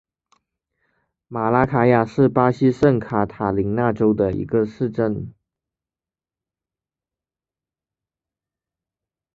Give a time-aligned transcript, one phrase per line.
[1.27, 5.31] 马拉卡雅是巴西圣卡塔琳娜州的一个市镇。